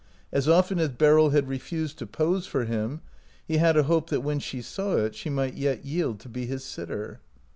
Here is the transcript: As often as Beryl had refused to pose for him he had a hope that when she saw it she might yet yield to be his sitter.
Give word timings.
As 0.31 0.49
often 0.49 0.79
as 0.79 0.89
Beryl 0.89 1.29
had 1.29 1.47
refused 1.47 1.99
to 1.99 2.07
pose 2.07 2.47
for 2.47 2.65
him 2.65 3.01
he 3.47 3.57
had 3.57 3.77
a 3.77 3.83
hope 3.83 4.09
that 4.09 4.21
when 4.23 4.39
she 4.39 4.59
saw 4.59 4.95
it 4.95 5.13
she 5.13 5.29
might 5.29 5.53
yet 5.53 5.85
yield 5.85 6.19
to 6.21 6.27
be 6.27 6.47
his 6.47 6.63
sitter. 6.63 7.19